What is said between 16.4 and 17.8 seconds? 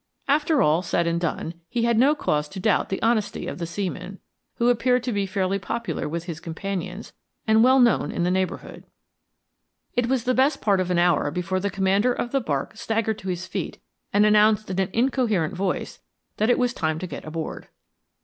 it was time to get aboard.